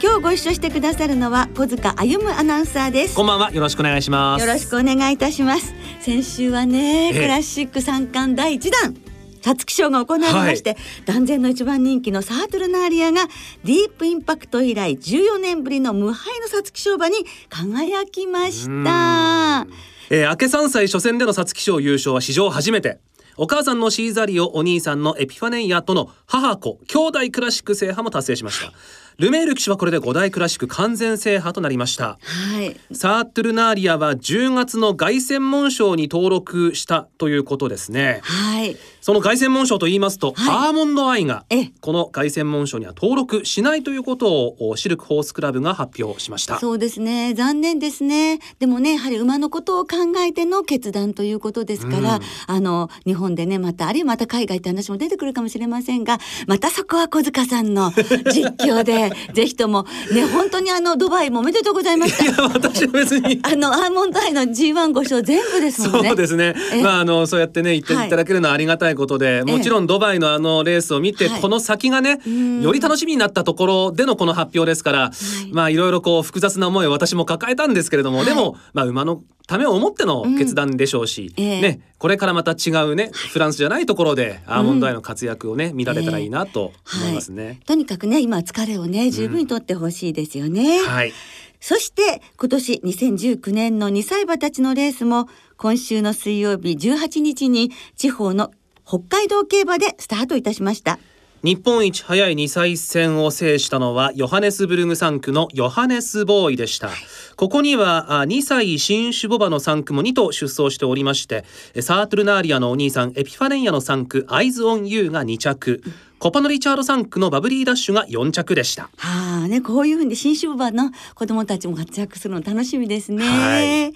[0.00, 3.16] 今日ご一緒してくださるのは小塚歩アナウンサーです。
[3.16, 3.50] こんばんは。
[3.50, 4.46] よろしくお願いします。
[4.46, 5.74] よろしくお願いいたします。
[5.98, 8.94] 先週はねクラシック三冠第一弾
[9.42, 13.26] 皐月賞が行われまして、はい、断然の一番人気のサートルナーリアが
[13.64, 17.16] ディープインパクト以来14年ぶりの無敗の皐月賞馬に
[17.48, 19.66] 輝きました。
[20.10, 23.00] えー、明け3歳初戦での皐月賞優勝は史上初めて。
[23.40, 28.72] お母さんのシーザリオお兄さんのエピファネイアとの母子兄弟クラシック制覇も達成しました
[29.18, 38.20] ルメール騎手はこれで5大クラシック完全制覇となりました、はい、サートゥルナーリアは10月の凱旋門賞に登録したということですね。
[38.22, 38.76] はい。
[39.00, 41.44] その凱旋門賞と言いますと、はい、アーモンドアイが
[41.80, 46.60] この凱旋門賞には登録しないということをシルクホースクラブが発表しました。
[46.60, 47.34] そうですね。
[47.34, 48.38] 残念ですね。
[48.60, 62.24] でもねやはり馬のことを考えての決断ということですから、うん、あの日本でねまたあるいはまた海外って話も出てくるかもしれませんがまたそこは小塚さんの実況で ぜひともね本当にあのドバイもおめでとうございました。
[62.24, 63.40] いや私は別に。
[63.44, 66.08] あのアーモンドアイの G1 ご賞全部ですもんね。
[66.08, 66.54] そうですね。
[66.82, 72.20] まああのそうやってね言っていただけるのはありがたいことで、はい、もちろんドバイのあのレースを見て、この先がね
[72.62, 75.12] より楽しみになったところでのこの発表ですから、は
[75.46, 81.44] い、まあいろいろこう複雑な思いを私も抱えたんですけれども、でもまあ馬のためを思っての決断でしょうし、うん。
[81.44, 91.12] えー、ねこれからまた違うねフランスじゃないところでアーモンドアイの活躍をね、うん、見られたらいいなと思いますね、はい、とにかくね今疲れをね十分にとってほしいですよね、うん、はい。
[91.60, 98.52] そして今年2019年の2歳馬たちのレースも今週の水曜日18日に地方の
[98.86, 100.98] 北海道競馬でスタートいたしました。
[101.44, 106.90] 日本一早い2歳戦を制したのはヨハネスブルグ3区のヨハネスボーイでした、
[107.36, 111.44] ここには2歳新種ボバの3区も2頭出走しておりまして
[111.80, 115.80] サートルナーリアのお兄さんエピファネンヤの3区アイズオンユーが2着
[116.18, 123.92] コパノリチャード3区のバブリーダッシュが4着でしたはあねこういうふうに新種ボバの子供たちも活躍するの楽しみですね、はい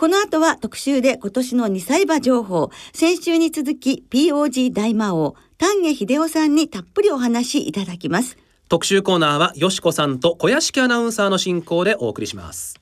[0.00, 8.38] この後は特集で今年の2歳馬情報、先週に続き POG 大魔王、丹下秀夫さんにたっぷりお話いただきます。
[8.70, 12.80] 特集コーナーはよしこさんと小屋敷アナウンサーの進行でお送りします。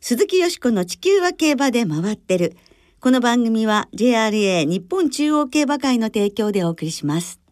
[0.00, 2.56] 鈴木よしこの地球は競馬で回ってる。
[2.98, 7.43] この番組は JRA 日本中央競馬会の提供でお送りします。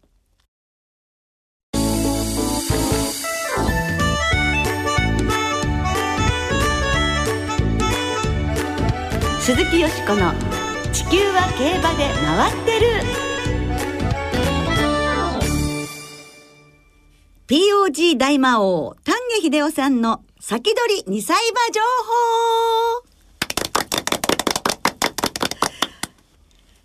[9.45, 10.33] 鈴木よしこの
[10.93, 12.87] 地球は競馬で回ってる。
[17.49, 21.81] POG 大魔王丹下秀夫さんの先取り2歳馬情
[23.03, 23.12] 報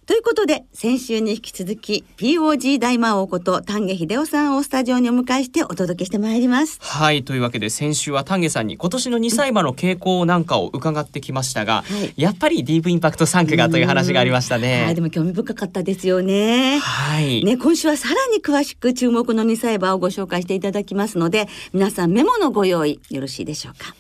[0.07, 6.79] ということで、先週に引き続き、POG 大魔王こと丹下秀夫さんをスタジオにお迎えしてお届けしてまいります。
[6.81, 14.85] はい、というわけで先週は丹下さんに今年の2歳馬の傾向なんかを伺ってきましたが、はい、やっぱりディープインパクト3区がという話がありましたね。
[14.85, 16.79] はい、でも興味深かったですよね。
[16.79, 17.44] はい。
[17.44, 23.94] ね、今週はさらに詳しく注目の2歳馬をご紹介していただきますので、皆さんメモのご用意よろしいでしょうか。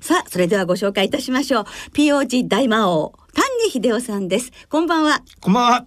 [0.00, 1.64] さあ、それではご紹介いたしましょう。
[1.94, 4.50] POG 大魔王、丹下秀夫さんです。
[4.68, 5.22] こんばんは。
[5.40, 5.86] こんばんは。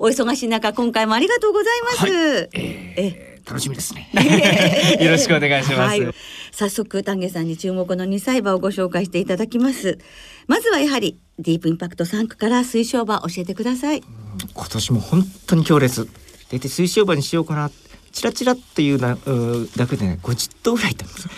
[0.00, 2.02] お忙しい中、今回もありがとうございます。
[2.02, 2.12] はい、
[2.52, 4.10] えー、楽しみですね。
[5.00, 5.78] よろしくお願いします。
[5.78, 6.14] はい、
[6.50, 9.98] 早速、丹下さんに注目の2歳馬をご紹介していただきます。
[10.48, 14.02] まずはやはり、ディープインパクト3区から推奨馬教えてください。
[14.52, 16.08] 今年も本当に強烈。
[16.50, 17.70] 大体推奨馬にしようかな
[18.12, 21.28] チラチラっていうなうだけでね50頭ぐらいいたんです。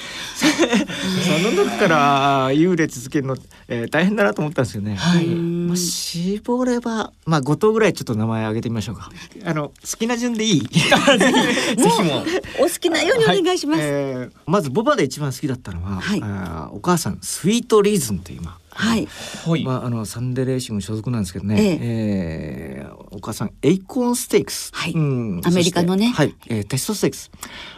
[0.40, 3.36] その時から優劣つけるの、
[3.68, 9.10] えー、大変だなと思ったんですよね、はい、まあ、絞ればまあ5頭ぐらいちょっと名前挙げてみましょうか。
[9.44, 10.60] あの好きな順でいい？
[10.66, 12.00] ぜひ。
[12.02, 12.24] も
[12.58, 19.64] お好きなようにお願いします、はい、えー、まずボバで一番好きだったのは、はい、あお母さんスイートリーズンというまあはい。
[19.64, 21.56] まああのサンデーレーシング所属なんですけどね。
[21.60, 24.70] えええー、お母さんエイコーンステークス。
[24.72, 24.92] はい。
[24.92, 26.08] うん、アメリカのね。
[26.08, 26.34] はい。
[26.48, 27.30] えー、テストステークス。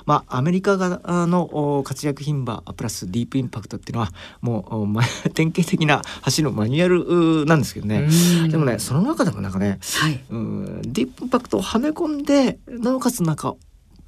[0.06, 5.02] まあアメリカがの活躍牝馬プラスディープインパクトっていうのはもう、 ま、
[5.34, 8.08] 典型的な走るマニュアルなんですけどね。
[8.48, 13.55] でもねその中でもなんかね、はい、うんディープインパクトをはめ込んでなおかつなんか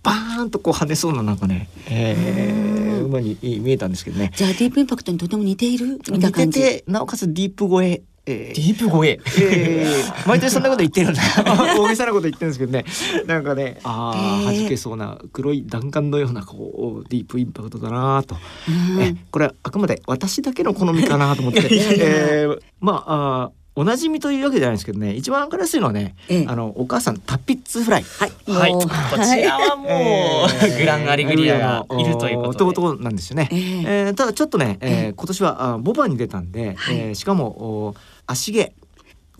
[0.05, 4.31] バーンとこう跳ねそうななんかね、えー、馬に見えたんですけどね。
[4.37, 6.61] じゃあディープインパクトにとても似ている見た感じ？
[6.61, 9.19] てなおかつディープ声、えーディープ声。
[9.41, 10.29] えー。
[10.29, 11.23] 毎年そんなこと言ってるんだ
[11.79, 12.85] 大げさなこと言ってるんですけどね。
[13.27, 14.61] なんかねああへー。
[14.61, 18.37] 弾けそうな黒い弾丸のようなこうディープインパクトだなと、
[18.69, 19.03] うん。
[19.03, 21.61] えこれはあくまで私だけの好みかなと思って。
[21.71, 26.47] えーまああーおなじみというわけじゃないですけどね一番わかりやすいのはね、ええ。
[26.49, 28.03] あのお母さんタピッツフライ。
[28.05, 28.32] はい。
[28.50, 28.73] はい。
[28.73, 28.81] こ
[29.25, 32.79] ちらはもう、 えーグランアレグリアがいるということで。
[32.81, 33.49] 弟なんですよね。
[33.50, 33.59] ええ。
[33.61, 36.97] えーただちょっとね、えーええ今年はあボバに出たんで、はい。
[36.99, 37.94] えーしかもお
[38.26, 38.73] 足毛。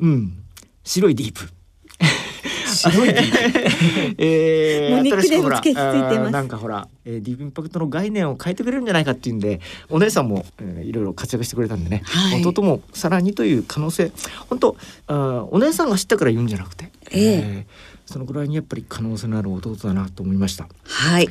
[0.00, 0.32] うん。
[0.82, 1.48] 白いディープ。
[2.90, 3.08] 白い
[4.90, 6.31] もうニックネームつけついてます。
[6.31, 9.60] なんかほら、えー、ディープインパクトの概念を変えてくれるんじゃないかっていうんで
[9.90, 12.44] お姉さんも、えーいろいろ活躍してくれたんでね、はい。
[12.44, 14.12] 弟もさらにという可能性。
[14.48, 14.76] 本当
[15.06, 20.69] あーお姉さんが知ったから言うんじゃなくて、えーそのぐらいにやっぱり可能性のある弟だなと思いました。
[20.84, 21.28] はい。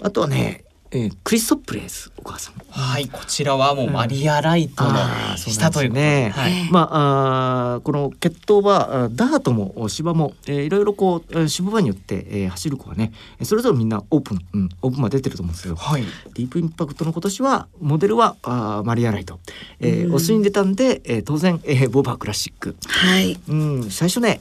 [0.00, 2.54] あとはね、えークリストプレイスお母さん。
[2.70, 4.92] はいこちらはもうマリア・ライトの
[5.36, 6.30] 下ということで、よね。
[6.30, 6.52] はい。
[6.52, 13.12] ええまあ、あーこの血統はあダートも芝も、えーいろいろこうえー種馬によって、えー走る子はね
[13.42, 15.74] それぞれみんなオープン、うん、オープン馬出てると思うんですよ。
[15.74, 16.02] はい。
[16.02, 19.40] ディープインパクトの今年はモデルはあーマリア・ライト、
[19.80, 20.14] えーうん。
[20.14, 23.36] オスに出たんで、えー当然、えーボバークラシック、はい。
[23.48, 24.40] うん、最初ね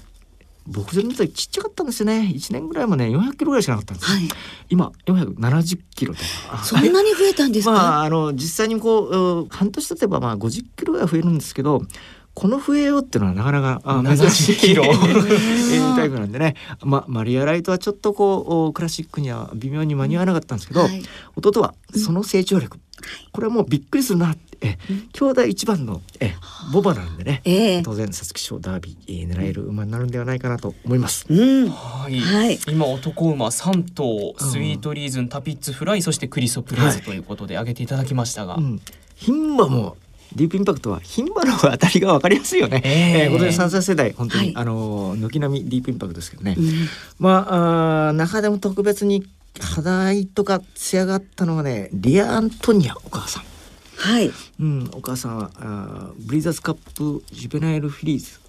[0.66, 4.28] 僕全の時ちっちゃかったんですよね1年ぐらいもね400キロぐらいしかなかったんです、はい
[4.70, 11.82] 今470キロとかそんなに増えたんですか、まああの実際にこう半年経てばまあ50キロぐらい増えるんですけど
[12.34, 14.84] この増えようっていうのはなかなかあ珍しいキロ
[15.96, 21.04] タイプなんでね、ま、マリアライトはちょっとこうクラシックには微妙に間に合わなかったんですけど、はい
[21.36, 22.80] 弟はその成長力、
[23.32, 24.78] これはもうびっくりするなってえ
[25.12, 26.34] 兄弟一番のえ
[26.72, 27.82] ボバなんでねええ。
[27.84, 31.26] 当然皐月賞ダービー、えー狙える馬になるんではないかなと思います。
[31.30, 31.70] うん。
[31.70, 32.60] はい、はい。
[32.70, 38.82] 今男馬3頭スイートリーズンタピッツフライそしてクリソプレイズということで挙げていただきましたが、うん、
[39.20, 39.98] 牝馬も
[40.36, 42.82] ディープインパクトは牝馬の方が当たりが分かりやすいよね。
[42.86, 43.24] ええ。
[43.26, 44.54] えー今年3歳世代本当に、はい。
[44.56, 46.56] あのー軒並みディープインパクトですけどね。
[46.58, 46.66] うん。
[47.20, 49.28] まああー中でも特別に
[49.60, 53.44] 肌合いとか艶があったのはねリア・アントニアお母さん。
[53.96, 54.32] はい。
[54.60, 58.40] うん、お母さんはあーブリーザーズカップジュベナイルフィリーズ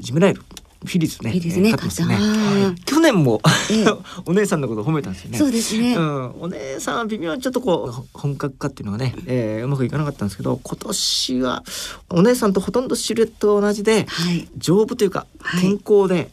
[0.00, 0.42] ジュベナイル
[0.84, 1.32] フィリーズね。
[1.32, 2.14] いいですねえー勝ってますね。
[2.14, 2.84] あー。
[2.84, 3.86] 去年も、ええ。
[4.26, 5.38] お姉さんのこと褒めたんですよね。
[5.38, 11.64] そうですね、うん、お姉さんは微妙にちょっとこうほ本格化っていうのがね、えーうまくいかなかったんですけど今年は
[12.10, 14.48] お姉さんとほとんどシルエットが同じではい。
[14.56, 15.62] 丈夫というかはい。
[15.62, 16.30] 健康で、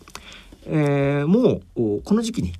[0.67, 2.53] えーもうおこの時期に、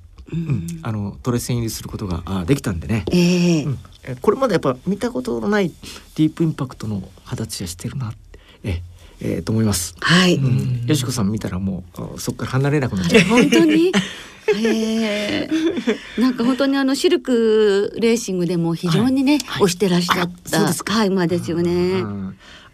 [0.82, 3.64] あのトレセン入りすることがあできたんでね、ええ。
[3.64, 3.78] うん。
[4.02, 8.82] えーこれまでやっぱ見たことのないディープインパクトの肌ツヤしてるなって、え
[9.20, 9.94] えーと思います。
[10.00, 13.24] はい、うん、よしこさん見たらもうあそこから離れなくなっちゃう。
[13.24, 13.92] 本当に？
[14.54, 15.50] へえ。
[16.18, 19.62] なんか本当にあのシルクレーシングでも非常にね、はい。
[19.64, 20.92] 推してらっしゃったうですか。
[20.92, 22.02] はい馬ですよね。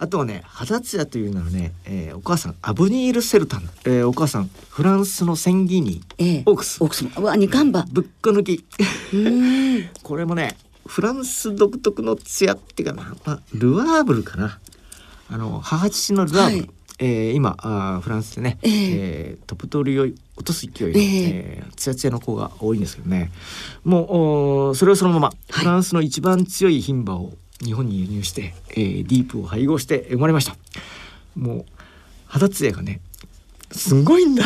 [0.02, 6.02] うんあとはね肌ツヤというのはね、えーお母さんアブニール・セルタン、えーお母さんフランスのセンギーニ。
[6.18, 6.42] ええ。
[6.44, 6.82] オークス。
[6.82, 7.86] オークスうわ二冠馬。
[7.90, 8.64] ぶっこ抜き。
[9.14, 9.88] うん。
[10.02, 10.56] これもね
[10.86, 14.58] フランス独特のツヤっていうかな、まあ、ルアーブルかな。
[15.30, 16.70] あの母父のルアーブル、はい。
[16.98, 18.72] えー今あーフランスでね、ええ。
[18.72, 21.06] えートップ取りを落とす勢いの、ええ。
[21.60, 23.30] えーツヤツヤの子が多いんですけどね。
[23.84, 25.32] もうそれをそのまま。
[25.50, 27.32] フランスの一番強い牝馬を
[27.62, 30.56] 日本に輸入して、えーディープを配合して生まれました。
[31.36, 31.64] もう
[32.26, 33.00] 肌ツヤがね
[33.70, 34.44] すごいんだ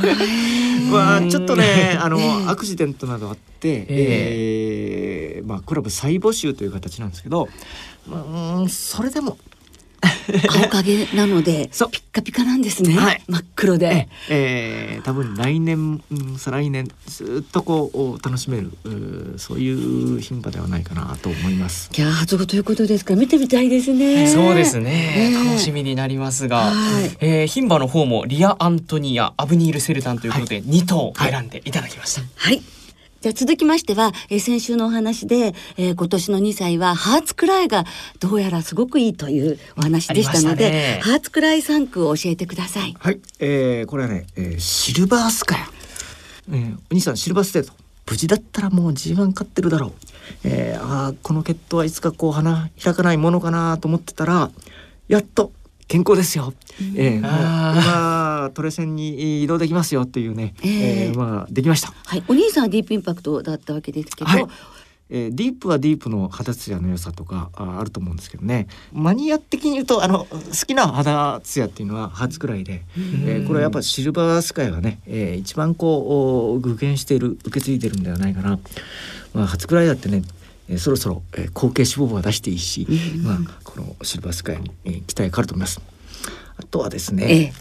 [0.00, 0.14] 俺。
[0.90, 7.48] まあちょっとね あの、ええアクシデントなどあって、えーまあクラブ再募集という形なんですけど
[8.06, 9.38] まあうんそれでも
[10.62, 12.96] 青影なのでそうピッカピカなんですね。
[12.96, 14.08] はい真っ黒で。
[14.28, 18.70] えー多分来年、うん、再来年ずっとこうお楽しめる
[19.36, 21.90] そういう牝馬ではないかなと思います。
[21.96, 24.26] いや初語ということですから見てみたいですね。
[24.28, 32.62] そうですね、ええ楽しみになりますが、はいえー牝馬の方もリア・アントニアアブニール・セルタンということで2頭選んでいただきました、はい。
[33.24, 37.86] じゃあ続きましては、えー先週のお話で、えー今年の2歳はハーツクライが
[38.20, 41.00] どうやらすごくいいというお話でしたのでね。
[41.02, 42.94] ハーツクライ3区を教えてください。
[42.98, 45.66] はい、えー、これはね、えーシルバースカヤ、
[46.50, 47.72] えーお兄さんシルバーステート
[48.10, 49.92] 無事だったらもう G1 勝ってるだろう、
[50.44, 54.50] えー、あーこの血統はいつかこう花開かないものかなと思ってたら
[55.08, 55.50] やっと
[55.86, 56.54] 健康ですよ、
[56.96, 61.92] えー、もうあ馬トレセンに移動できますよっていうね、えーえー馬ができました。
[62.06, 64.42] はい、お兄さんはディープインパクトだったわけですけど、はい。
[64.42, 64.44] え
[65.10, 68.66] えーディープはディープの肌ツヤの良さとかああると思うんですけどね。
[68.92, 78.58] マニア的に言うとあの好きな肌ツヤっていうのは初くらいで、えーこれはやっぱシルバースカイがね、えー一番こうお具現している受け継いでるんではないかな、
[79.34, 80.22] まあ、初くらいだってね
[80.68, 82.86] えーそろそろ、えー後継脂肪分は出していいし、
[83.22, 85.80] まあ、このシルバースカイに、えー期待があると思います。
[86.56, 87.52] あとはですね、ええ。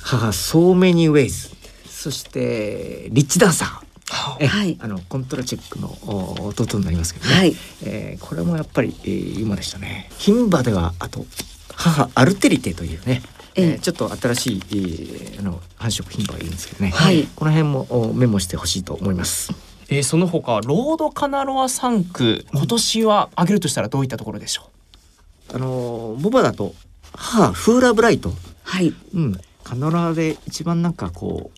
[0.00, 1.50] 母ソーメニーウェイズ。
[1.88, 3.88] そしてリッチダンサー。
[4.40, 4.78] えはい。
[4.80, 7.56] あのコントラチェックのお弟になりますけどね、はい。
[7.84, 10.08] えーこれもやっぱり、えー今でしたね。
[10.18, 11.26] 牝馬ではあと
[11.74, 13.22] 母アルテリテというね、
[13.54, 17.28] えーええちょっと新しい、えーあの繁殖牝馬がいるんですけどね、はい。
[17.36, 19.52] この辺もおメモしてほしいと思います。
[19.90, 24.70] えーその他ロードカナロア3区今年は挙げるとしたらどういったところでしょ
[25.54, 26.74] あのボバだと
[27.12, 28.32] 母フーラブライト、
[28.64, 28.92] はい。
[29.14, 31.50] うん、カノラで一番なんかこ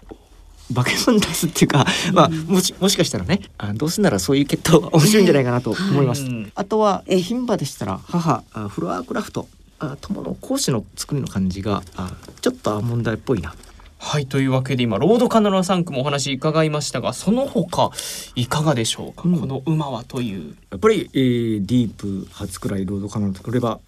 [0.70, 6.22] う化け物に出すっていうか、まあもしもしかしたらねあどうせならそういう決闘が面白いんじゃないかなと思います。
[6.22, 6.52] はいうん。
[6.54, 9.49] あとはえ牝馬でしたら母あフロアクラフト。
[9.82, 13.54] あ友の講師の作りの感じがあちょっとアーモンダーっぽいな。
[14.02, 17.90] うはいというわけで今ロードカナロア3区もお話伺いましたがその他
[18.35, 19.40] いかがでしょうか、うん。
[19.40, 20.57] この馬はという。
[20.71, 23.78] やっぱり、えーディープ初くらいロードカナルとくれば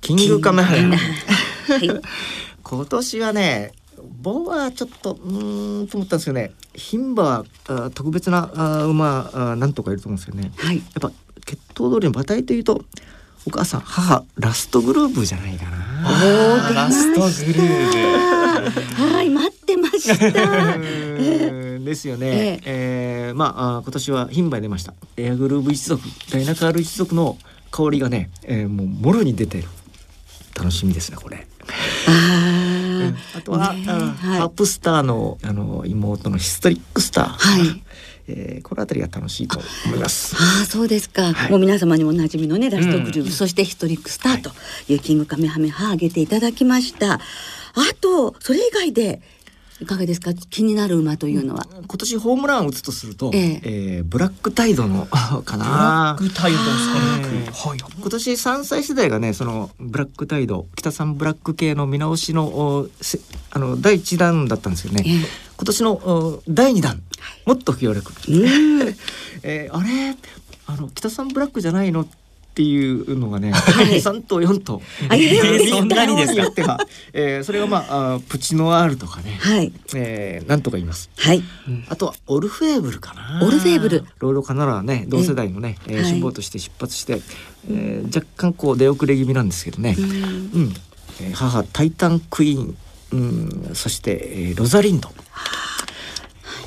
[0.00, 2.00] キングカメハメはい。
[2.62, 3.72] 今年はね
[4.22, 6.52] 僕はちょっとうーんと思ったんですけどね。
[6.74, 10.50] 牝馬はあ特別なあ馬あなんとかいると思うんですよね。
[10.56, 10.76] はい。
[10.76, 11.10] やっぱ
[11.44, 12.84] 血統通りの馬体というと
[13.48, 16.70] お母さん母ラストグループじゃないかな。
[16.74, 20.14] ラストグルーはい待ってました
[20.78, 22.26] ですよね。
[22.26, 22.60] ええ
[23.28, 24.92] えーまああ今年は牝馬に出ました。
[25.16, 27.38] エアグルーブ一族ダイナカール一族の
[27.70, 29.64] 香りがね、えーもうもろに出てる。
[30.54, 31.46] 楽しみですねこれ。
[32.06, 32.47] ああ
[33.10, 34.38] ねあはい。
[34.38, 37.26] ハープスターのあの妹のヒストリックスター。
[37.28, 37.82] はい。
[38.28, 40.36] えーこのあたりが楽しいと思います。
[40.36, 41.50] ああそうですか、はい。
[41.50, 44.50] もう皆様にもおなじみのねラストグループ、そしてヒストリックスターと
[44.88, 47.14] いうキングカメハメハ挙げていただきました。
[47.14, 47.20] あ
[48.00, 49.22] とそれ以外で
[49.80, 50.34] いかがですか？
[50.34, 53.60] 気になる馬というのは、今年ホームランを打つとすると、ええ。
[53.64, 56.28] えーブラックタイドの かブラなッ。
[56.28, 57.78] クタイド3区えーはい。
[57.78, 62.88] 今年3歳世代がねそのブラックタイド北さんブラック系の見直しの
[63.50, 65.14] あの第1弾だったんですよね、ええ。
[65.56, 67.00] 今年のお第2弾。
[67.46, 68.38] もっと強力、うん。
[69.44, 70.16] えーあれ？
[70.66, 72.10] あの北さんブラックじゃないのって
[72.62, 73.52] いうのがね、い。
[73.52, 76.46] 3と4と、あいやいやそんなにですか？
[76.46, 76.78] っては、
[77.12, 79.72] えーそれがまああプチノワールとかね、はい。
[79.94, 81.10] えーなんとか言います。
[81.16, 81.42] はい。
[81.88, 83.40] あとはオルフェーブルかな。
[83.46, 84.04] オルフェーブル。
[84.18, 86.04] ロードカナラはね、同世代のね、えーはい。
[86.06, 87.20] 辛抱として出発して、
[87.70, 89.96] えー若干こう出遅れ気味なんですけどね。
[89.98, 90.04] うん。
[90.04, 90.08] う
[90.66, 90.74] ん。
[91.20, 92.76] えー母タイタンクイーン、
[93.12, 95.10] うん、そして、えーロザリンド。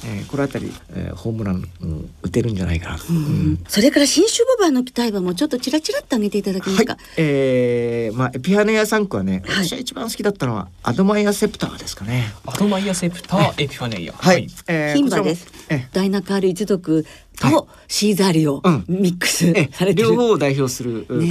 [0.06, 3.06] えーこのあたり、えーホームラン、うん、打てるんじゃないかなと。
[3.10, 3.64] うん。
[3.68, 9.66] それから新種ボバーの期待馬もちょっとちらちらっと挙げていただけますか、えーまあエピハネア3区はね、はい。
[9.66, 12.34] 私は一番好きだったのはアドマイアセプターですかね。
[12.46, 14.14] アドマイアセプターエピファネイア。
[14.14, 14.48] はい。
[14.68, 15.48] えー牝馬です。
[15.94, 17.06] ダイナカール一族はい
[17.50, 18.86] とシーザリをうん。
[18.88, 21.26] ミックスえされてる、両方を代表する形で、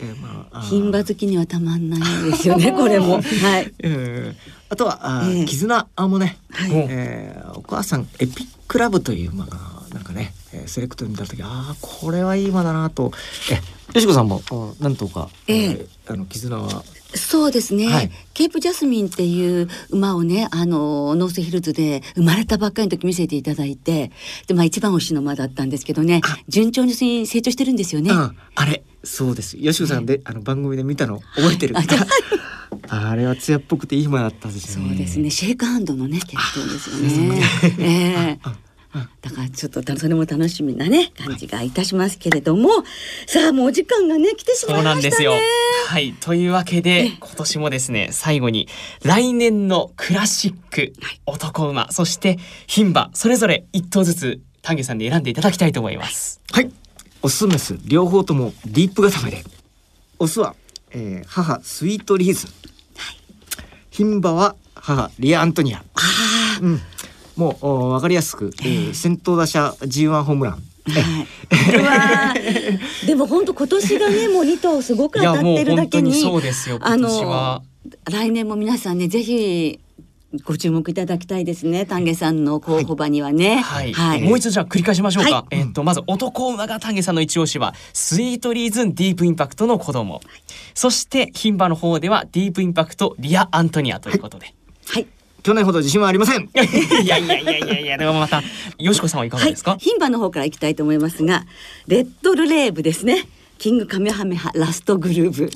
[0.00, 3.14] えーまあ牝馬好きにはたまんないですよね これも。
[3.20, 3.20] は
[3.60, 3.72] い。
[3.80, 4.52] えー。
[4.68, 5.44] あとはあー、ええ。
[5.44, 6.70] 絆もね、はい。
[6.70, 9.58] うんえーお母さんエピックラブという馬が
[9.92, 13.12] なんかね、えーセレクトに見た時ああこれはいい馬だなと。
[13.50, 13.60] え
[13.94, 15.68] よしこさんもあなんとか、ええ。
[15.70, 16.82] ーあの絆は？
[17.14, 18.10] そうですね、はい。
[18.32, 24.10] ケープジャスミンっていう馬をねあのノースヒルズで生まれたばっかりの時見せていただいて
[24.46, 26.38] でまあ一番推しの馬だったんですけどねあ。
[26.48, 28.10] 順調に成長してるんですよね。
[28.10, 28.36] うん。
[28.54, 29.58] あれそうです。
[29.58, 31.74] よしこさんで、あの番組で見たの覚えてる？
[32.88, 34.88] あ れは艶っぽくていい馬だったですよね。
[34.90, 35.30] そうですね。
[35.30, 36.96] シェイクハンドのね血統ですよ
[37.26, 37.42] ね。
[37.78, 38.38] ええ
[39.22, 42.68] だからちょっとたそれも楽しみなね感じがいたしますけれども、
[43.26, 44.94] さあもうお時間がね来てしまそいうましたね。
[44.94, 45.32] なんですよ。
[45.86, 46.14] はい。
[46.20, 48.68] というわけで、今年もですね、最後に、
[49.02, 50.92] 来年のクラシック、
[51.26, 56.40] 男馬、そして、牝馬、それぞれ一頭ずつ、丹下さんで選んでいただきたいと思います。
[56.52, 56.70] はい。
[57.22, 59.44] オスメス両方ともディープ固めで。
[60.18, 60.54] オスは、
[60.90, 62.46] えー母スイートリーズ。
[63.90, 65.78] 牝馬は母リアアントニア。
[65.78, 66.80] あうん。
[67.42, 70.54] もうおわかりやすく、えー先頭打者 G1 ホームラン。
[70.54, 70.90] あ、
[71.50, 73.06] はい。
[73.06, 76.78] でも本当今年がねもう2頭すごく当たってるだけにそうですよ。
[76.80, 77.62] 今年は。
[78.10, 79.80] 来年も皆さんねぜひ
[80.44, 83.56] ご注目いただきたいですね丹下さんの候補馬にはね。
[83.56, 84.22] はい、はい。
[84.22, 85.30] もう一度じゃあ繰り返しましょうか。
[85.30, 90.20] はえっとまず男馬が丹下さんの一押しはスイートリーズンディープインパクトの子供。
[90.74, 94.54] そして牝馬の方ではディープインパクトリアアントニアということで。
[94.86, 95.06] はい。
[95.42, 96.44] 去年ほど自信はありません。
[96.44, 96.50] い
[97.06, 98.42] やいやいやいやいやでもまた
[98.78, 101.44] よしこさんはいかがですか、はい、牝馬の方からいきたいと思いますが
[101.88, 103.26] レッドルレーブですね。
[103.58, 105.50] キングカメハメハラストグルーブ。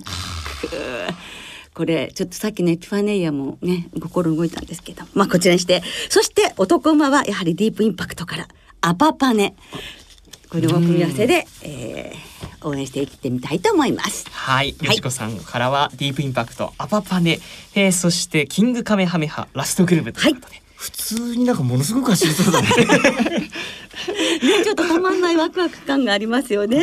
[1.74, 5.04] これちょっとさっきのエピファネイアもね心動いたんですけど。
[5.14, 5.82] まあこちらにして。
[6.08, 8.48] そして男馬はやはりディープインパクトから
[8.80, 9.54] アパパネ。
[10.48, 11.85] これを組み合わせで、えー
[12.66, 14.26] 応援していってみたいと思います。
[14.30, 17.38] はい、よしこさんからはディープインパクト、アパパネ、
[17.74, 22.68] えー、そしてキングカメハメハラストグループということで、普通になんかものすごく走りそうだね。
[24.06, 26.82] ね、ちょっとたまんないワクワク感がありますよね。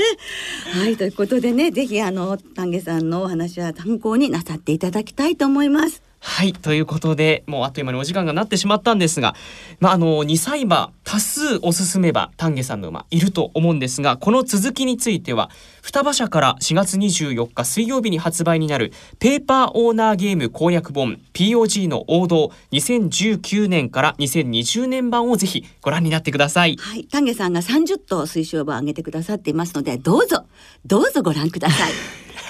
[0.73, 6.01] はい、ということでね、ぜひあの丹下さんのお話は参考になさっていただきたいと思います。
[6.25, 9.35] はいということでもうあっという間にお時間がなってしまったんですが、
[9.81, 15.49] まあ、あの2歳馬多数おすすめ馬丹下さんの馬いると思うんですがこの続きについては
[15.81, 26.77] 双葉社から4月24日水曜日に発売になるペーパーオーナーゲーム攻略本 POG の王道2019年から2020年版をぜひご覧になってください。
[26.77, 30.45] はい、丹下さんが30頭推奨馬を上げてくださっていますので、どうぞ
[30.85, 31.85] どうぞご覧くださ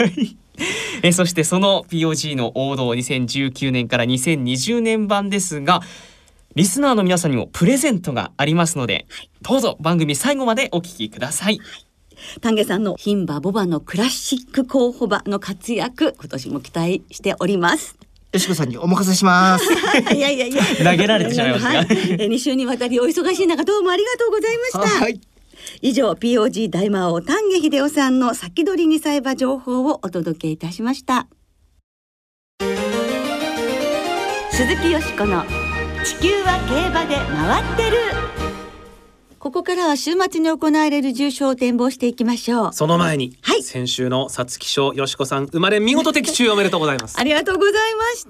[0.06, 0.38] い。
[1.02, 5.82] えーそしてその POG の王道2019年から2020年版ですが
[6.56, 9.08] リスナーの皆さんにもプレゼントがありますので、
[9.42, 11.60] どうぞ番組最後までお聞きください。
[12.42, 17.98] 丹下さんの牝馬ボバのクラシック候補馬の活躍、今年も期待しております。
[18.32, 19.66] よしこさんにお任せします
[20.16, 21.94] いやいやいや、投げられてしまいましたがはい、え
[22.26, 25.04] 2週にわたりお忙しい中どうもありがとうございました。
[25.04, 25.33] はい
[25.82, 31.28] 以上 POG 大魔王丹下秀夫さんの先取りにさえば情報をお届けいたしました。
[34.52, 35.44] 鈴木よしこの
[36.04, 38.43] 地球は競馬で回ってる。
[39.44, 42.74] ここからは週末に行われる重賞を展望していきましょう。
[42.74, 43.62] その前に、はい。
[43.62, 47.20] 先週の皐月賞よしこさん生まれ見事的中おめでとうございます。
[47.20, 48.26] ありがとうございまし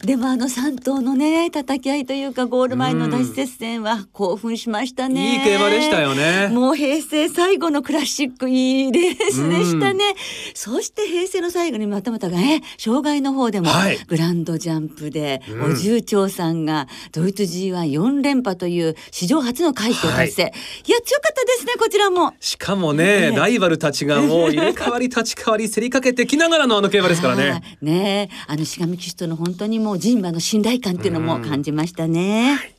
[0.00, 0.06] た。
[0.06, 5.36] でもあの3頭のね叩き合いというかゴール前の大接戦は興奮しましたね。
[5.36, 6.48] いい競馬でしたよね。
[6.48, 10.14] もう平成最後のクラシックいいレースでしたね。
[10.52, 13.96] そして平成の最後にまたまたね障害の方でもはい。
[14.06, 15.72] グランドジャンプで、うん。
[15.72, 20.42] お重長さんがドイツ G14 連覇という史上初の快挙を達成。
[20.44, 20.52] はい
[20.86, 22.34] い、や強かったですねこちらも。
[22.40, 32.74] しかもね、ねライバルたちがもう入れ替わり立ち替わり競りかけてきながらのあの競馬ですからね はいねえあのしがみ騎手との本当にもう人馬の信頼感っていうのも感じましたね。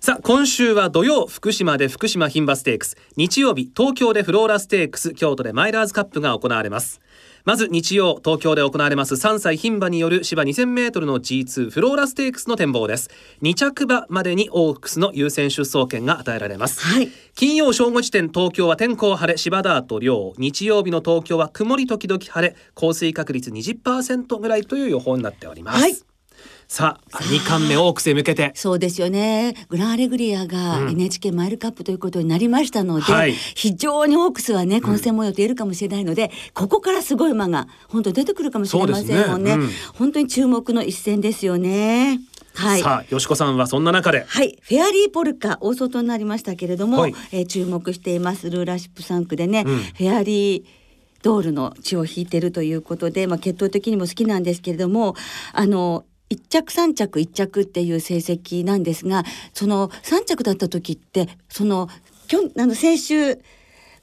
[0.00, 7.00] さあ今週は土曜福島で福島牝馬ステークス日曜日東京でフローラステークス京都でマイラーズカップが行われます
[7.44, 13.10] まず日曜東京で行われます3歳牝馬による芝 2000m の G2 フローラステークスの展望です。
[13.42, 16.80] 2着馬までにオークスの優先出走権が与えられます。
[16.80, 17.08] はい。
[17.34, 26.11] 金曜正午時点東京は天候晴れ芝ダート涼日曜日の東京は曇り時々晴れ降水確率20%ぐらいという予報になっております、はい
[26.72, 28.50] さあ2冠目オークスへ向けて。
[28.54, 29.54] そうですよね。
[29.68, 30.90] グランアレグリアがうん。
[30.92, 33.34] NHK マイルカップということになりましたので、はい。
[33.34, 39.52] 非常にオークスはね混戦模様と言えるかもしれないので、ここからすごい馬が本当に出てくるかもしれませんもんね。
[39.52, 39.92] そうですね。
[39.98, 42.20] 本当に注目の一戦ですよね。
[42.54, 42.80] はい。
[42.80, 44.24] さあよしこさんはそんな中で。
[44.26, 47.14] はい、フェアリーポルカ大外になりましたけれども、はい。
[47.32, 49.76] えー注目していますルーラーシップ3区でね、うん。
[49.76, 50.64] フェアリー
[51.22, 55.14] ドールの血を引いてるということで、まあ、血統的にも好きなんですけれども
[55.52, 61.88] あの1着3着1着っていう成績なんですがその3着だった時ってその
[62.28, 63.38] きょあの先週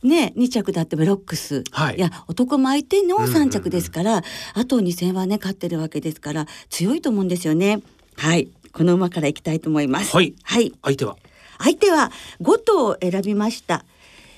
[0.01, 1.99] ね、2着だってブロックス、はい。
[1.99, 3.35] や男も相手のうんうんうん。
[3.47, 7.81] 3着ですから、あと2戦はね勝ってるわけですから強いと思うんですよね。
[8.15, 8.49] はい。
[8.71, 10.15] この馬からいきたいと思います。
[10.15, 10.33] はい。
[10.43, 11.17] はい、相手は？
[11.57, 12.11] 相手は
[12.41, 13.83] 5頭を選びました、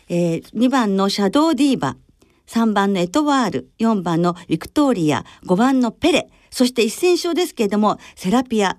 [0.09, 1.95] えー、2番のシャドウディーバ。
[2.47, 3.69] 3番のエトワール。
[3.77, 5.23] 4番のビクトーリア。
[5.45, 8.77] 5番のペレそして一戦勝ですけれどもセラピア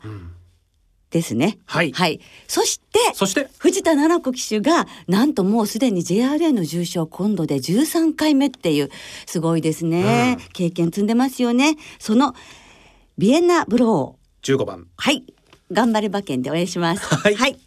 [1.10, 1.58] ですね。
[1.66, 1.92] はい。
[1.92, 3.48] はい、そしてそして？
[3.58, 8.90] 藤田奈々子騎手がなんともうすでに JRA の重賞今度で13回目っていう
[9.26, 10.48] すごいですね、うん。
[10.52, 11.76] 経験積んでますよね。
[11.98, 12.34] その
[13.18, 14.56] ビエナブロー。
[14.56, 14.86] 15番。
[14.96, 15.24] はい。
[15.70, 17.04] 頑張れ馬券でお願いします。
[17.14, 17.58] はい。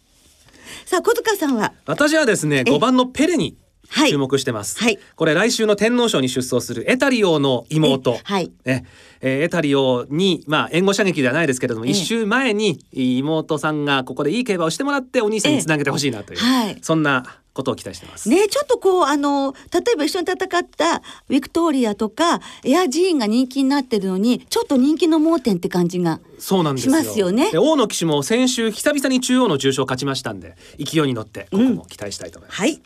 [0.84, 1.72] さあ小塚さんは？
[1.86, 3.56] 私はですね5番のペレに
[3.88, 4.10] はい。
[4.10, 4.98] 注目してます、はい。
[5.14, 8.14] これ来週の天皇賞に出走するエタリオの妹。
[8.14, 8.52] えはい。
[8.64, 8.84] ね。
[9.20, 11.92] えーエタリオにまあ援護射撃ではないですけれどもええ。
[11.92, 16.78] 一週前に妹さんがここでいい競馬をしてもらってお兄さんにつなげてほしいなという、はい。
[16.82, 17.24] そんな
[17.56, 18.28] ことを期待してます。
[18.28, 26.94] ねちょっとこうあの例えば一緒に戦ったビクトーリアとかエアジーンが人気になってるのにちょっと人気の盲点って感じがそうなんですよ。
[26.94, 27.50] しますよね。
[27.50, 32.60] で大野騎手も先週久々に中央の重賞勝ちましたんで勢いに乗ってここも期待したいと思います。
[32.60, 32.80] はい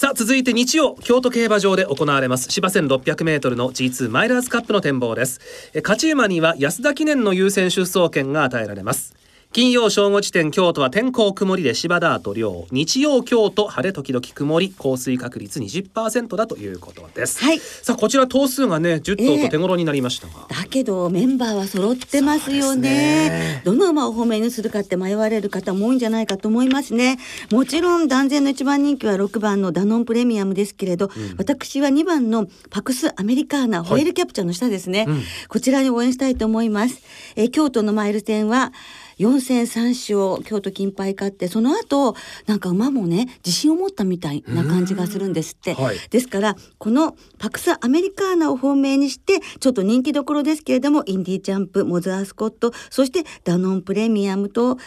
[0.00, 2.50] さあ続いて日曜京都競馬場で行われます。
[2.50, 5.42] 芝 1600m の G2 マイラーズカップの展望です。
[5.82, 9.19] 勝ち馬には安田記念の優先出走権が与えられます。
[9.52, 12.68] 金曜正午時点京都は天候曇りで芝ダート量。
[12.70, 14.72] 日曜京都晴れ時々曇り。
[14.78, 17.58] 降水確率20%だということです、はい。
[17.58, 23.30] さあこちら頭数がね10頭と手頃になりましたが、だけどメンバーは揃ってますよそうですね。
[23.30, 27.18] ねどの馬を褒めにするかって迷われる方も多いんじゃないかと思いますね。
[27.50, 35.22] もちろん断然の一番人気は6番のダノンプレミアムですけれど、私は2番のパクスアメリカーナホエールキャプチャーの下ですね、うん。
[35.48, 37.02] こちらに応援したいと思います、
[37.34, 38.72] えー京都のマイル戦は
[39.20, 45.96] 4戦3勝京都金杯勝ってその後なんか馬もね自信を持ったみたいな感じがするんですって、はい。
[46.08, 54.78] ですからこのパクサアメリカーナを本命にしてちょっと人気どころですけれどもインディージャンプモズアースコットそしてダノンプレミアムと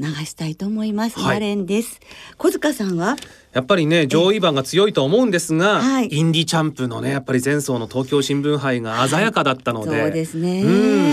[0.00, 1.34] 流したいと思います、はい。
[1.34, 2.00] マレンです。
[2.38, 3.16] 小塚さんは？
[3.52, 6.08] やっぱりね上位馬が強いと思うんですが、はい。
[6.08, 10.62] インディチャンプのねやっぱり前走の東京新聞杯が鮮やかだったので、そうですね。
[10.62, 10.68] う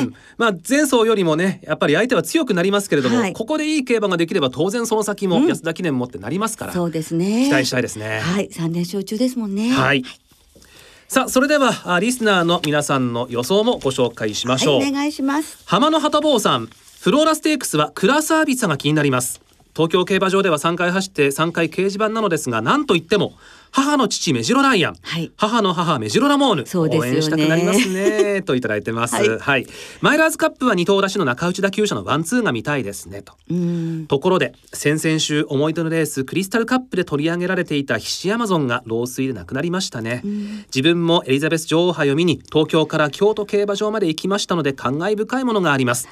[0.06, 0.13] ん。
[0.38, 3.34] まあ前走よりもねやっぱり相手は強くなりますけれども、はい。
[3.34, 7.45] ここでいい競馬ができれば当然その先も安田記念もってなりますから、そうですね。
[7.47, 8.19] 期待したいですね。
[8.19, 8.50] はい。
[8.52, 9.71] 三連勝中ですもんね。
[9.71, 10.04] はい。
[11.08, 14.80] さあそれではあリスナーの皆さんの予想もご紹介しましょう。
[14.80, 15.58] はいお願いします。
[15.65, 16.69] 浜野旗坊さん
[17.00, 19.40] フローラステークスはクラサービスが気になります。
[19.76, 23.34] 東京競馬場では3回走って3回掲示板なのですが何と言っても
[23.70, 25.32] 母の父メジロライアン、はい。
[25.38, 26.66] 母の母メジロラモーヌ。
[26.66, 27.12] そうですよね。
[27.12, 29.30] 応援したくなりますね といただいてます、はい。
[29.38, 29.68] はい、
[30.02, 33.34] マイラーズカップは二頭出しの中内田厩舎のワンツーが見たいですねと。
[33.52, 34.06] うん。
[34.08, 40.24] ところで先々週思い出のレースクリスタルカップで取り上げられていたヒシアマゾンが老衰で亡くなりましたね、
[40.74, 46.08] 自分もエリザベス女王杯を見に東京から京都競馬場まで行きましたので感慨深いものがあります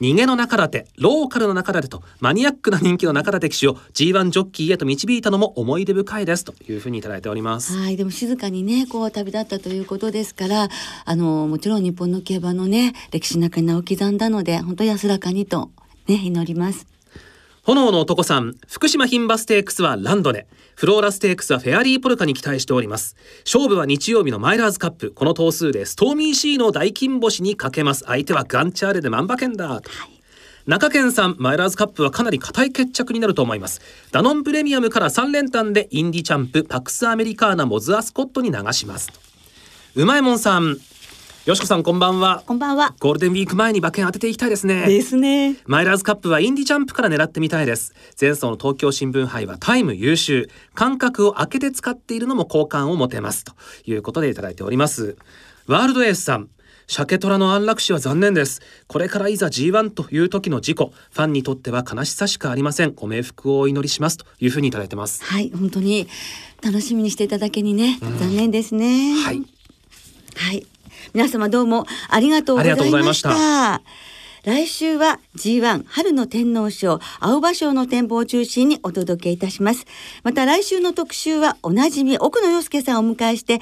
[0.00, 10.68] 逃げの中立てローカルの中立てとマニアックな人気の中立て騎手を G1 ジョッキーへと導いたのも思い出深いですというふうにいただいておりますはい、でも静かにね、こう旅立ったということですから、
[11.04, 15.70] あのもちろん日本の競馬のね、歴史の中に名を刻んだので、本当安らかにと
[16.06, 16.89] ね祈ります。
[17.74, 23.14] 炎の男さん福島牝馬ステークスはランドネフローラステークスはフェアリーポルカに期待しております。
[23.44, 25.12] 勝負は日曜日のマイラーズカップ。
[25.12, 28.04] この頭数でストーミーシーの大金星にかけます。
[28.06, 29.90] 相手はガンチャーレで万馬券だと、
[30.66, 33.82] 中堅さんマイラーズカップはかなり硬い決着になると思います。
[34.10, 39.08] ダノンプレミアムから3連単でインディチャンプパクスアメリカーナモズアスコットに流します。
[39.08, 39.20] と
[39.96, 40.78] うまいもんさん
[41.50, 42.44] よしこさんこんばんは。
[42.46, 42.94] こんばんは。
[43.00, 44.86] ゴールデンウィーク前に馬券当てていきたいですね。
[44.86, 45.56] ですね。
[45.66, 47.92] マイラーズカップはインディジャンプから狙ってみたいです。
[48.20, 50.48] 前走の東京新聞杯はタイム優秀。
[50.74, 53.42] 間隔を空けて使っているのも好感を持てます。
[53.42, 53.52] と
[53.84, 55.16] いうことでいただいております。
[55.66, 56.48] ワールドエースさん。
[56.86, 58.62] 鮭虎の安楽死は残念です。
[58.86, 60.92] これからいざ G1 という時の事故。
[61.10, 62.92] ファンにとっては悲しさしかありません。
[62.94, 64.18] ご冥福をお祈りします。
[64.18, 65.24] というふうにいただいてます。
[65.24, 66.06] はい、本当に
[66.62, 69.16] 楽しみにしていただけにね、残念ですね。
[69.24, 69.42] はい。
[70.36, 70.64] はい。
[71.14, 73.82] 皆様どうもありがとうございました。
[74.44, 79.84] 来週は G1 春の天皇賞青葉賞の展望を中心にお届けいたします。
[80.22, 83.60] また来週の特集はおなじみ奥野洋介さんをお迎えして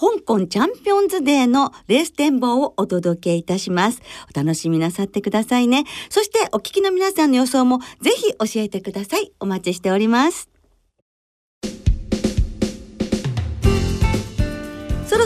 [0.00, 4.00] 香港チャンピオンズデーのレース展望をお届けいたします。
[4.34, 5.84] お楽しみなさってくださいね。
[6.08, 9.32] そしてお聞きの皆さんの予想もぜひ教えてください。
[9.40, 10.49] お待ちしております。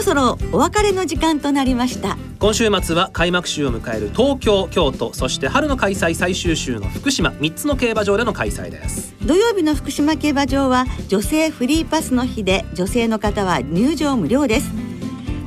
[0.05, 2.15] そろお別れの時間となりました。
[2.37, 9.15] 今週末は開幕週を迎える東京京都そして春の開催最終週の福島3つの競馬場での開催です。
[9.25, 14.69] 土曜日の福島競馬場は女性フリーパスの日で女性の方は入場無料です。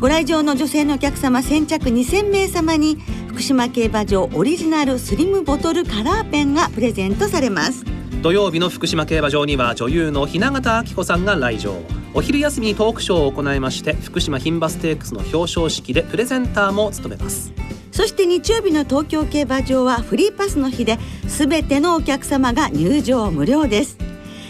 [0.00, 2.96] ご来場の女性のお客様先着2000名様に
[3.28, 7.84] 福島競馬場オリジナルスリムボトルカラーペンがプレゼントされます
[8.22, 11.76] 土曜日の福島競馬場には女優の雛形明子さんが来場。
[12.14, 17.52] お昼休みにトークショーを行いまして福島牝馬ステークスの表彰式でプレゼンターも務めます。
[17.92, 23.98] そして日曜日の東京競馬場はフリーパスの日で全てのお客様が入場無料です。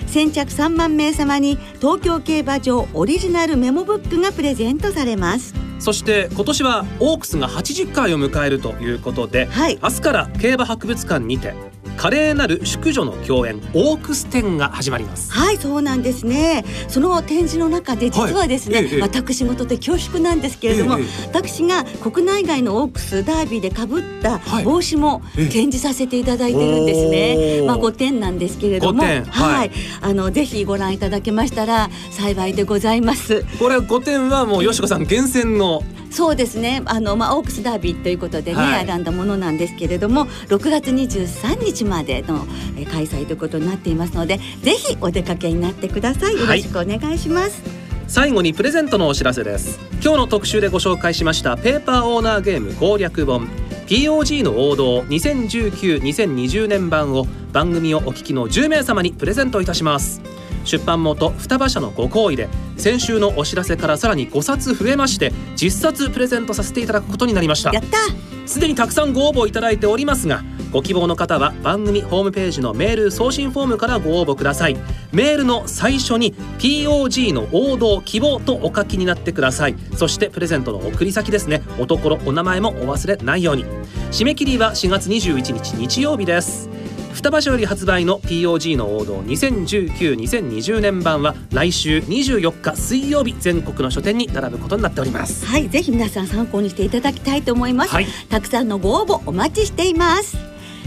[0.07, 5.54] 先着3万名様に東京競馬場オリジナルメモブックがプレゼントされます。
[5.78, 9.78] そして今年はオークスが80回を迎えるということで、はい。
[9.83, 11.52] 明日から競馬博物館にて
[11.98, 15.32] 華麗なる淑女の共演オークス展が始まります。
[15.32, 16.64] はいそうなんですね。
[16.87, 19.00] その展示の中で実はですね、はいええ。
[19.00, 24.64] 私事で恐縮なんですけれども、ええ私が国内外のオークスダービーでかぶったはい。
[24.64, 29.66] 帽子もええ展示させていただいてるんですね、まあ5点なんですけれども5点は、はい。
[29.66, 33.44] いあのぜひご覧いただけましたら幸いでございます。
[33.58, 36.83] これ5点はもうよしこさん厳選のそうですね。
[36.87, 38.87] あの、まあ、オークスダービーということでね、はい。
[38.87, 46.35] 選んだものなんですけれども6月23日までのえー開催ということになっていますのでぜひお出かけになってください。
[46.35, 47.62] よろしくお願いします、
[48.07, 49.79] 最後にプレゼントのお知らせです。
[50.03, 53.49] 今日の特集でご紹介しましたペーパーオーナーゲーム攻略本。
[53.88, 60.21] POG の王道2019-2020年版を番組をお聞きの10名様にプレゼントいたします
[60.68, 67.72] 出版元双葉社のご好意で先週のお知らせからさらに5冊増えまして10冊プレゼントさせていただくことになりました。
[67.72, 67.98] やった
[68.46, 74.76] すでにたくさんご応募いただいておりますがご希望の方は番組ホームページのメール送信フォームからご応募ください。
[75.12, 79.76] メールの最初に POG の王道希望とお書きになってください。
[79.96, 81.62] そしてプレゼントの送り先ですね。
[81.78, 83.64] おところお名前もお忘れないように。
[84.11, 86.68] 締め切りは4月21日日曜日です
[87.12, 95.47] 双葉社より発売の POG の王道2019-2020年版は来週24日水曜日全国の書店に並ぶことになっております。
[95.47, 98.07] はいぜひ皆さん参考にしていただきたいと思います、はい。
[98.29, 100.37] たくさんのご応募お待ちしています。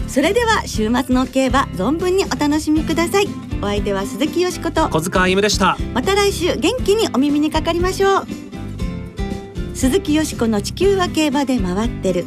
[0.08, 3.28] それでは週末の競馬存分にお楽しみください。
[3.62, 4.88] お相手は鈴木よしこと。
[4.88, 5.76] 小塚歩夢でした。
[5.94, 8.26] また来週元気にお耳にかかりましょう。
[9.74, 12.26] 鈴木よしこの地球は競馬で回ってる